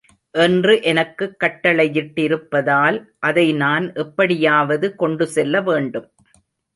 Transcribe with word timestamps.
என்று 0.31 0.81
எனக்குக் 0.81 1.35
கட்டளையிட்டிருப்பதால், 1.39 3.05
அதை 3.19 3.53
நான் 3.53 3.93
எப்படியாவது 3.93 4.95
கொண்டுசெல்ல 4.99 5.63
வேண்டும். 5.63 6.11